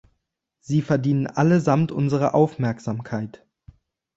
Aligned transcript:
Sie 0.61 0.81
verdienen 0.81 1.27
allesamt 1.27 1.91
unsere 1.91 2.33
Aufmerksamkeit. 2.33 3.45